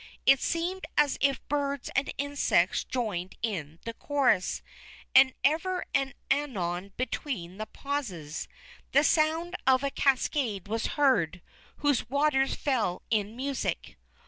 It 0.25 0.41
seemed 0.41 0.87
as 0.97 1.19
if 1.21 1.47
birds 1.47 1.91
and 1.95 2.11
insects 2.17 2.83
joined 2.83 3.35
in 3.43 3.77
the 3.85 3.93
chorus; 3.93 4.63
and 5.13 5.31
ever 5.43 5.85
and 5.93 6.15
anon 6.31 6.91
between 6.97 7.57
the 7.59 7.67
pauses, 7.67 8.47
the 8.93 9.03
sound 9.03 9.55
of 9.67 9.83
a 9.83 9.91
cascade 9.91 10.67
was 10.67 10.87
heard, 10.97 11.39
whose 11.85 12.09
waters 12.09 12.55
fell 12.55 13.03
in 13.11 13.35
music. 13.35 13.95